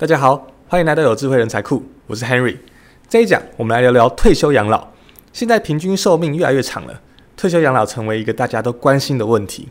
[0.00, 2.56] 大家好，欢迎来到有智慧人才库，我是 Henry。
[3.08, 4.86] 这一讲我们来聊聊退休养老。
[5.32, 7.00] 现在平均寿命越来越长了，
[7.36, 9.70] 退休养老成为一个大家都关心的问题。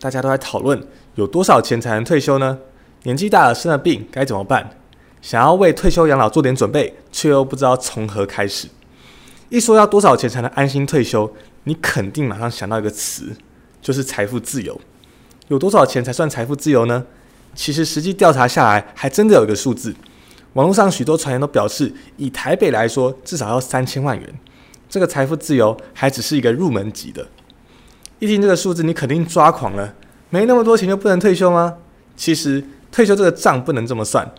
[0.00, 0.82] 大家都在讨论
[1.16, 2.58] 有多少钱才能退休呢？
[3.02, 4.70] 年纪大了生了病该怎么办？
[5.20, 8.68] 想要为退休养老做点准备，却又不知道从何开始。
[9.50, 11.30] 一说要多少钱才能安心退休，
[11.64, 13.36] 你肯定马上想到一个词，
[13.82, 14.80] 就是财富自由。
[15.48, 17.04] 有多少钱才算财富自由呢？
[17.58, 19.92] 其实实际调查下来，还真的有一个数字。
[20.52, 24.32] 网络上许多传言都表示，以台北来说，至少要三千万元。
[24.88, 27.26] 这个财富自由还只是一个入门级的。
[28.20, 29.92] 一听这个数字，你肯定抓狂了。
[30.30, 31.74] 没那么多钱就不能退休吗？
[32.16, 32.62] 其实
[32.92, 34.32] 退休这个账不能这么算。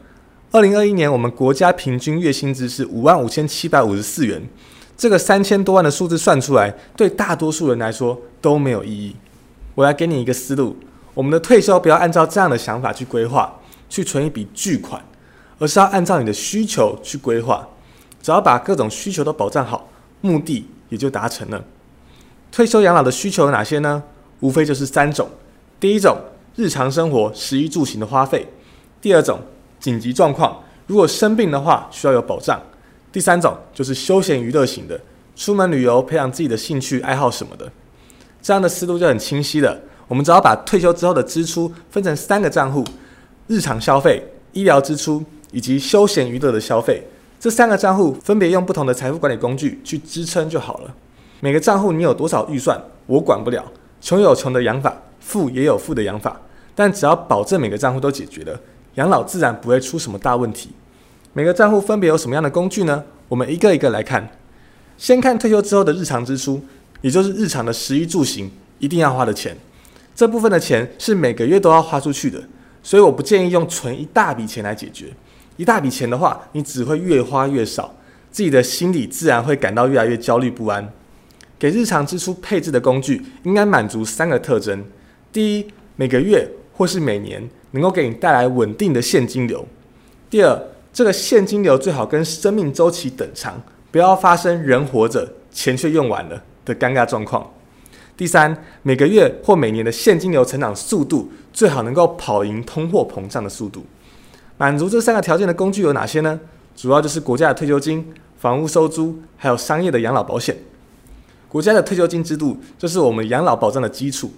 [0.52, 4.42] 二零二一年我们国家平均月薪资是五万五千七百五十四元。
[4.95, 9.14] 这个三千多万的数字算出来，对大多数人来说都没有意义。
[9.76, 10.78] 我来给你一个思路。
[11.13, 13.59] 我们的退休不要按照这样的想法去规划，
[13.90, 15.04] 去存一笔巨款，
[15.58, 17.67] 而是要按照你的需求去规划。
[18.22, 19.89] 只要把各种需求都保障好，
[20.22, 21.64] 目的也就达成了。
[22.52, 24.03] 退休养老的需求有哪些呢？
[24.42, 25.28] 无非就是三种：
[25.80, 26.17] 第一种，
[26.56, 28.41] 日常生活食衣住行的花费；
[29.02, 29.39] 第二种，
[29.80, 32.58] 紧急状况，如果生病的话需要有保障；
[33.12, 35.00] 第三种就是休闲娱乐型的，
[35.36, 37.72] 出门旅游、培养自己的兴趣爱好什么的。
[38.41, 39.80] 这样的思路就很清晰了。
[40.10, 42.84] 我们只要把退休之后的支出分成三个账户：
[43.46, 44.22] 日常消费、
[44.54, 47.08] 医疗支出以及休闲娱乐的消费。
[47.40, 50.94] 这三个账户分别用不同的财富管理工具去支撑就好了。
[51.42, 53.64] 每个账户你有多少预算，我管不了。
[54.02, 56.42] 穷有穷的养法，富也有富的养法。
[56.74, 58.60] 但只要保证每个账户都解决了，
[58.96, 60.72] 养老自然不会出什么大问题。
[61.34, 63.04] 每个账户分别有什么样的工具呢？
[63.28, 64.28] 我们一个一个来看。
[64.98, 66.60] 先看退休之后的日常支出，
[67.02, 68.50] 也就是日常的食衣住行
[68.80, 69.56] 一定要花的钱。
[70.20, 72.44] 这部分的钱是每个月都要花出去的，
[72.84, 75.06] 所以我不建议用存一大笔钱来解决。
[75.56, 77.95] 一大笔钱的话，你只会越花越少，
[78.30, 80.92] 自己的心里自然会感到越来越焦虑不安。
[81.58, 84.84] 给日常支出配置的工具应该满足三个特征：
[85.31, 85.66] 第一，
[85.96, 89.62] 每个月或是每年能够给你带来稳定的现金流；
[90.30, 97.50] 第二，这个现金流最好跟生命周期等长，不要发生人活着钱却用完了的尴尬状况。
[98.19, 98.53] 第三，
[98.84, 103.85] 每个月或每年的现金流成长速度最好能够跑赢通货膨胀的速度。
[104.57, 106.38] 满足这三个条件的工具有哪些呢？
[106.75, 108.06] 主要就是国家的退休金、
[108.38, 110.53] 房屋收租，还有商业的养老保险。
[111.47, 114.30] 国家的退休金制度就是我们养老保障的基础。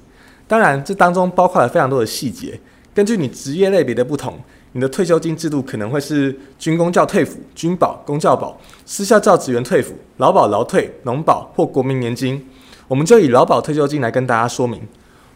[0.47, 2.59] 当然，这当中包括了非常多的细节。
[2.93, 4.37] 根据你职业类别的不同，
[4.73, 12.47] 你的退休金制度可能会是军工教退抚、军保、公教保、私校教职员退抚、劳保、劳退、农保或国民年金。
[12.91, 14.81] 我们就以劳保退休金来跟大家说明。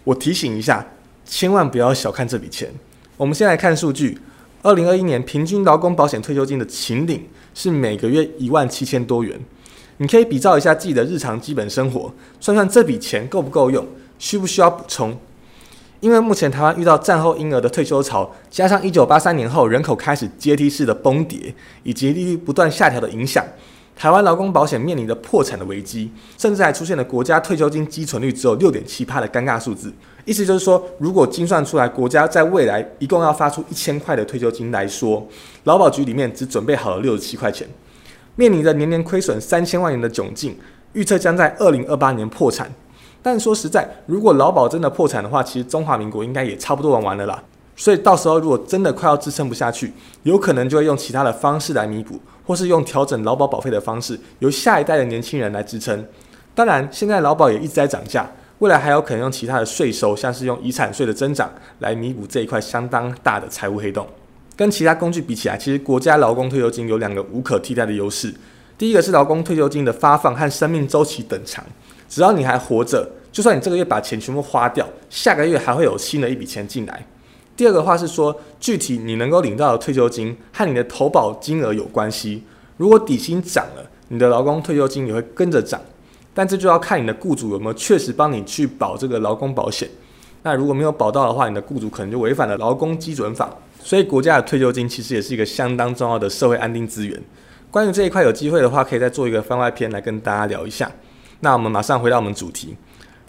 [0.04, 0.86] 我提醒一下，
[1.24, 2.70] 千万不要小看这笔钱。
[3.16, 4.20] 我们先来看数据：
[4.62, 9.40] 二零二一年平均劳工保险退休金的请领是每个月一万七千多元。
[10.00, 13.88] 你可以比照一下自己的日常基本生活，算算这笔钱够不够用，
[14.20, 15.18] 需不需要补充？
[16.02, 23.42] 因为目前台湾遇到战后婴儿的退休潮，加上一九八三年后人口开始阶梯式的崩跌，以及利率不断下调的影响。
[23.96, 29.92] 台湾劳工保险面临着破产的危机，甚至还出现了国家退休金基存率只有六点七帕的尴尬数字。
[30.26, 35.26] 意思就是说，如果精算出来国家在未来一共要发出一千块的退休金来说，
[35.64, 37.68] 劳保局里面只准备好了六十七块钱，
[38.36, 40.58] 面临着年年亏损三千万元的窘境，
[40.94, 42.70] 预测将在二零二八年破产。
[43.22, 47.44] 但说实在，如果劳保真的破产的话，其实中华民国应该也差不多玩完了啦。
[47.76, 49.92] 所以到时候如果真的快要支撑不下去，
[50.24, 52.20] 有可能就会用其他的方式来弥补。
[52.48, 56.06] 或是用调整劳保保费的方式，由下一代的年轻人来支撑。
[56.54, 64.08] 当然，现在劳保也一直在涨价，未来还有可能用其他的税收，像是用遗产税的增长来弥补这一块相当大的财务黑洞。
[64.56, 68.32] 跟其他工具比起来，其实国家劳工退休金有两个无可替代的优势。
[68.78, 71.66] 第一个是劳工退休金的发放和生命周期等长，
[72.08, 77.04] 只要你还活着，就算你这个月把钱全部花掉，下个月还会有新的一笔钱进来。
[77.56, 82.44] 第二个话是说，具体你能够领到的退休金和你的投保金额有关系。
[82.76, 85.80] 如果底薪涨了，你的劳工退休金也会跟着涨。
[86.34, 89.90] 但这就要看你的雇主有没有确实帮你去保这个劳工保险。
[90.44, 93.50] 那如果没有保到的话，你的雇主可能就违反了劳工基准法。
[93.82, 97.18] 所以国家的退休金其实也是一个相当重要的社会安定资源。
[97.72, 100.92] 关于这一块，有机会的话可以再做一个番外篇来跟大家聊一下。
[101.40, 102.76] 那我们马上回到我们主题，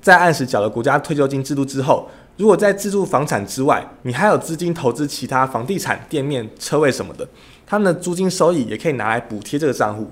[0.01, 2.09] 在按时缴了国家退休金制度之后。
[2.37, 7.27] 如果在自住房产之外，你还有资金投资其他房地产、店面、车位什么的，
[7.67, 10.11] 他们的租金收益也可以拿来补贴这个账户。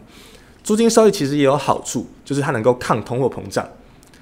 [0.62, 3.66] 租金收益其实也有好处，就是它能够抗通货膨胀。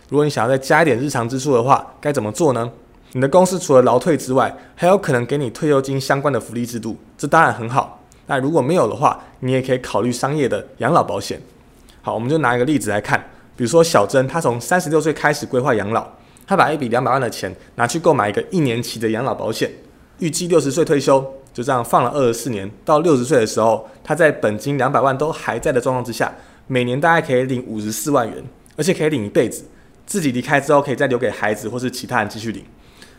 [0.08, 2.68] 如果你想要再加一点日常支出的话，该怎么做呢？
[3.12, 8.02] 你的公司除了劳退之外，还有可能给你退休金相关的福利制度，这当然很好。
[8.26, 11.40] 那如果没有的话，你也可以考虑商业的养老保险。
[12.00, 13.18] 好，我们就拿一个例子来看，
[13.54, 16.08] 比如说小珍，她从三十六岁开始规划养老，
[16.46, 19.70] 他把一笔两百万的钱拿去购买一个一年期的养老保险，
[20.18, 26.32] 预计六十岁退休，就这样放了二十四年，到六十岁的时候，他在本金两百万都还在的状况之下，
[26.66, 28.42] 每年大概可以领五十四万元，
[28.76, 29.64] 而且可以领一辈子，
[30.06, 32.64] 自己离开之后可以再留给孩子或是其他人继续领。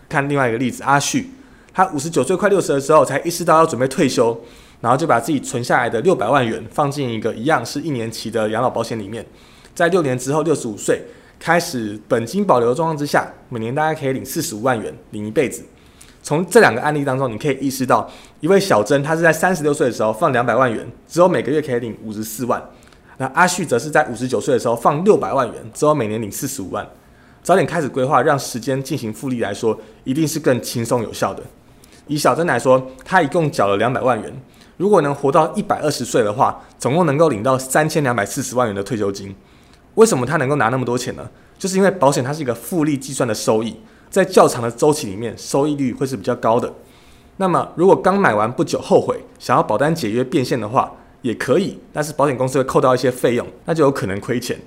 [0.07, 1.31] 看另外一个例子，阿旭，
[1.73, 4.39] 他五十九岁快六十的时候才意识到要准备退休。
[4.81, 9.25] 然后就把自己存下来的六百万元放进一个一样是一年期的养老保险里面，
[9.73, 11.01] 在六年之后六十五岁
[11.43, 15.61] 开始本金保留的状况之下，每年大概可以领四十五万元，领一辈子。
[16.21, 18.09] 从这两个案例当中，你可以意识到，
[18.39, 22.61] 一位小珍她是在三十六岁的时候放两百万元，之后每个月可以领五十四万；
[23.17, 26.87] 那阿旭则是在五十九岁的时候放六百万元，之后每年领四十五万。
[27.41, 31.43] 早点开始规划，让时间进行复利来说，一定是更轻松有效的。
[32.07, 34.33] 以小珍来说，她一共缴了两百万元。
[34.77, 39.35] 如果能活到一百二十岁的话，总共能够领到三千两百四十万元的退休金。
[39.95, 41.29] 为什么他能够拿那么多钱呢？
[41.57, 43.79] 就是因为保险它是一个复利计算的收益，
[44.09, 46.73] 在较长的周期里面，收益率会是比较高的。
[47.37, 54.59] 那么，如果刚买完不久后悔，想要保单解约变现的话，也可以，但是保险公司会扣到一些费用，那就有可能亏钱。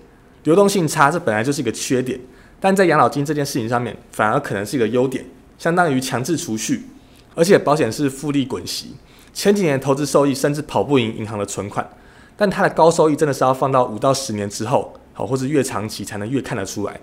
[0.44, 2.19] 流动性差，这本来就是一个缺点，
[2.58, 5.25] 但在养老金这件事情上面，反而可能是一个优点，
[5.58, 6.87] 相当于强制储蓄，
[7.34, 8.94] 而且保险是复利滚息。
[9.34, 11.87] 前几年投资收益甚至跑不赢银行的存款，
[12.37, 17.00] 但它的高收益真的是要放到五到十年之后，好，或者越长期才能越看得出来。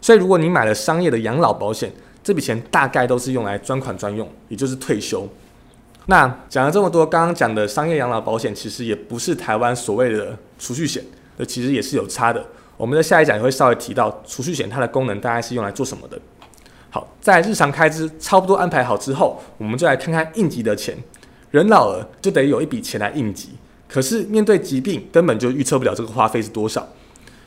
[0.00, 1.92] 所以，如果你买了商业的养老保险，
[2.22, 5.28] 这笔钱大概都是用来专款专用，也就是退休。
[6.06, 11.04] 那讲了这么多，刚刚讲的商业养老保险其实也不是台湾所谓的储蓄险，
[11.38, 12.46] 那其实也是有差的。
[12.76, 16.18] 我们在下一讲也会稍微提到储蓄险它的功能大概是用来做什么的。
[16.88, 20.96] 好，在日常开支差不多安排好之后，我们就来看看应急的钱。
[21.50, 23.50] 人老了就得有一笔钱来应急，
[23.88, 26.88] 可是面对疾病根本就预测不了这个花费是多少。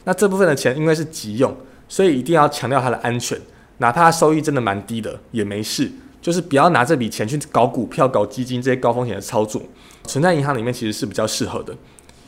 [0.05, 1.55] 那这部分的钱因为是急用，
[1.87, 3.39] 所以一定要强调它的安全，
[3.77, 5.91] 哪怕收益真的蛮低的也没事，
[6.21, 9.61] 就是不要拿这笔钱去搞股票、搞基金这些高风险的操作。
[10.05, 11.73] 存在银行里面其实是比较适合的。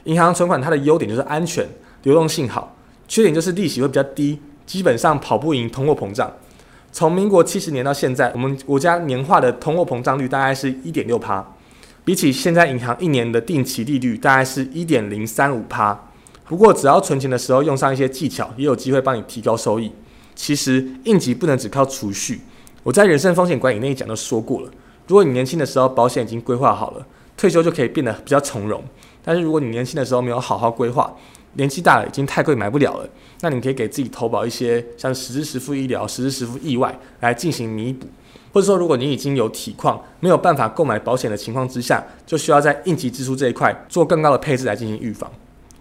[0.06, 1.68] 银行存款它的优点就是安全、
[2.04, 2.76] 流动性好，
[3.08, 6.32] 缺点就是利息会比较低，基本上跑不赢通货膨胀。
[6.92, 11.46] 从民国七十年到现在，我们国家年化的通货膨胀率大概是一点六趴。
[12.06, 16.08] 比起现在银行一年的定期利率大概是一点零三五趴，
[16.48, 19.92] 不过只要存钱的时候用上一些技巧，也有机会帮你提高收益。
[20.36, 22.42] 其实应急不能只靠储蓄，
[22.84, 24.72] 我在人身风险管理那一讲都说过了。
[25.08, 27.06] 如果你年轻的时候保险已经规划好了，
[27.38, 28.84] 退休就可以变得比较从容。
[29.24, 31.16] 但是如果你年轻的时候没有好好规划，
[31.54, 33.10] 年纪大了已经太贵买不了了，
[33.42, 38.06] 那你可以给自己投保一些像实支实付医疗、实支实付意外来进行弥补。
[38.54, 45.32] 或者说，如果你已经有体况，没有办法购买保险的情况之下，就需要在应急支出这一块做更高的配置来进行预防。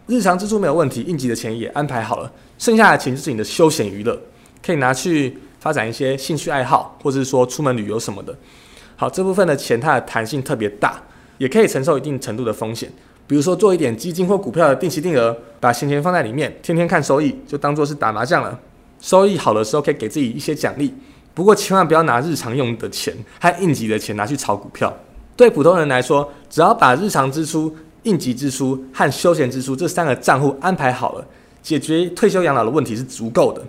[0.07, 4.19] 日常支出没有问题，应急的钱也安排好了，剩下的钱就是你的休闲娱乐，
[4.63, 8.37] 可以拿去发展一些兴趣爱好，或者是说出门旅游什么的。
[8.97, 11.03] 好，这部分的钱它的弹性特别大，
[11.39, 12.93] 也可以承受一定程度的风险。
[13.27, 18.59] 比如说做一点基金或股票的定期定额，把闲钱放在里面，天天看收益，就当做是打麻将了。
[19.01, 20.95] 收益好的时候，可以给自己一些奖励。
[21.33, 24.95] 不过千万不要拿日常用的钱和应急的钱拿去炒股票。
[25.35, 27.75] 对普通人来说，只要把日常支出、
[28.05, 31.27] 应急支出和休闲支出这三个账户安排好了，
[31.63, 33.61] 解决退休养老的问题是足够的。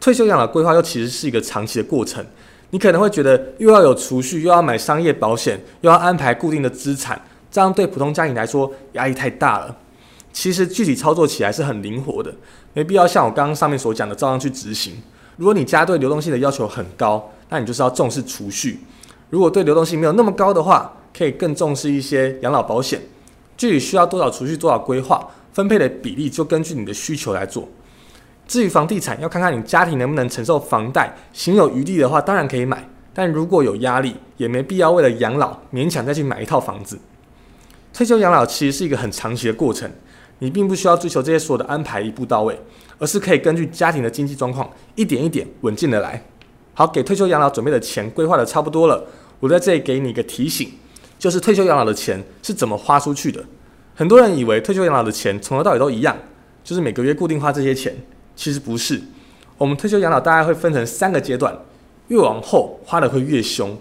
[0.00, 2.24] 退休养老规划又其实是一个长期的过程，
[2.70, 9.76] 你可能会觉得又要有储蓄，又要买商业保险，又要安排固定的资产，这样对普通家庭来说压力太大了。
[10.32, 12.32] 其实具体操作起来是很灵活的，
[12.72, 14.94] 没必要像我刚刚上面所讲的照样去执行。
[15.36, 18.76] 如果你家对流动性的要求很高，那你就是要重视储蓄；
[19.28, 23.00] 如果对流动性没有那么高的话，可以更重视一些养老保险。
[23.60, 27.68] 具体需要多少储蓄、多少规划，分配的比例就根据你的需求来做。
[28.48, 32.78] 至于房地产，要看看你家庭能不能承受房贷，行有余力的话，当然可以买；
[33.12, 36.98] 但如果有压力，也没必要为了养老勉强再去买一套房子。
[37.92, 39.92] 退休养老其实是一个很长期的过程，
[40.38, 42.58] 你并不需要追求这些所有的安排一步到位。
[42.98, 46.22] 而是可以根据家庭的经济状况，一点一点稳进的来。
[46.72, 49.06] 好，给退休养老准备的钱规划的差不多了，
[49.38, 50.70] 我在这里给你一个提醒，
[51.20, 53.44] 就是退休养老的钱是怎么花出去的。
[53.94, 56.16] 很多人以为退休养老的钱从头到尾都一样，
[56.64, 57.94] 就是每个月固定花这些钱，
[58.34, 58.98] 其实不是。
[59.58, 61.54] 我们退休养老大概会分成三个阶段，
[62.08, 63.76] 越往后花的会越凶。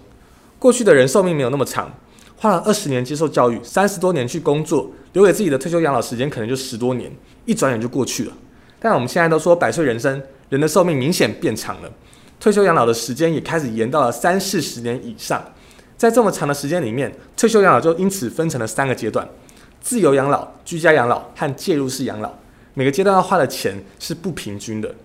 [0.60, 1.90] 过去的人寿命没有那么长，
[2.36, 7.10] 花了二十年接受教育，三十多年去工作，留给自己的退休养老时间可能就十多年，
[7.46, 8.34] 一转眼就过去了。
[8.82, 11.90] 但我们现在都说百岁人生，人的寿命明显变长了。
[12.38, 15.42] 退休养老的时间也开始延到了三四十年以上。
[16.00, 19.28] 在这么长的时间里面，退休养老就因此分成了三个阶段：
[19.82, 22.32] 自由养老、居家养老和介入式养老。
[22.74, 24.96] 每个阶段要花的钱是不平均的。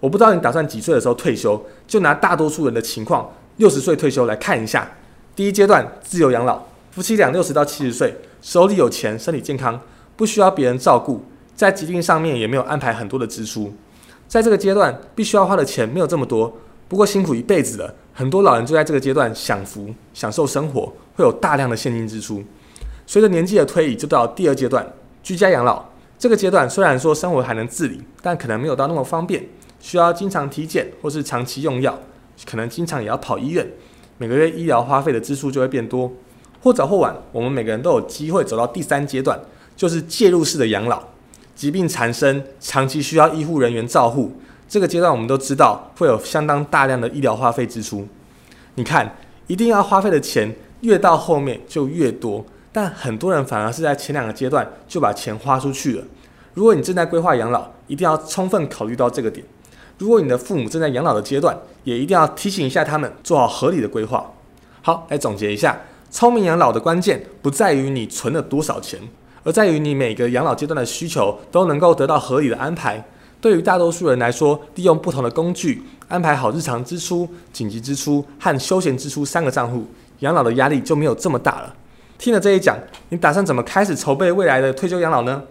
[0.00, 4.90] 我不知道你打算几岁的时候退休，就拿大多数人的情况，六十岁退休来看一下。
[5.34, 9.78] 第一阶段自由养老，夫妻俩六十到七十岁，手里有钱，身体健康，
[10.16, 11.22] 不需要别人照顾，
[11.54, 13.74] 在疾病上面也没有安排很多的支出。
[14.26, 16.56] 在这个阶段，必须要花的钱没有这么多，
[16.88, 17.94] 不过辛苦一辈子了。
[18.12, 22.42] 很多老人就在这个阶段享福、享受生活，会有大量的现金支出。
[23.06, 24.90] 随着年纪的推移，就到第二阶段
[25.22, 25.84] 居家养老。
[26.18, 29.46] 这个阶段虽然说生活还能自理，但可能没有到那么方便，
[29.80, 31.98] 需要经常体检或是长期用药，
[32.46, 33.66] 可能经常也要跑医院。
[34.16, 36.10] 每个月医疗花费的支出就会变多，
[36.62, 39.38] 或早或晚，我们每个人都有机会走到第三阶段，
[39.76, 41.02] 就是介入式的养老。
[41.54, 44.32] 疾病缠身，长期需要医护人员照护，
[44.68, 48.06] 这个阶段我们都知道会有相当大量的医疗花费支出。
[48.74, 56.04] 你看，一定要花费的钱越到后面就越多，但很多人反而是在前两个阶段就把钱花出去了。
[56.54, 59.46] 如果你正在规划养老，一定要充分考虑到这个点。
[59.98, 64.32] 如果你的父母正在养老的阶段，也一定要提醒一下他们，做好合理的规划。
[64.82, 65.80] 好，来总结一下，
[66.10, 69.00] 聪明养老的关键不在于你存了多少钱，
[69.44, 73.02] 而在于你每个养老阶段的需求都能够得到合理的安排。
[73.40, 79.86] 对于大多数人来说，利用不同的工具安排好日常支出、紧急支出和休闲支出三个账户，
[80.20, 81.74] 养老的压力就没有这么大了。
[82.18, 82.78] 听了这一讲，
[83.10, 85.42] 你打算怎么开始筹备未来的退休养老呢？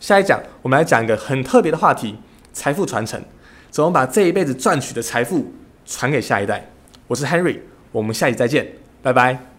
[0.00, 2.16] 下一讲我们来讲一个很特别的话题——
[2.52, 3.22] 财富传承。
[3.70, 5.52] 怎么把这一辈子赚取的财富
[5.84, 6.70] 传给下一代？
[7.06, 7.58] 我是 Henry，
[7.92, 8.66] 我们下期再见，
[9.02, 9.53] 拜拜。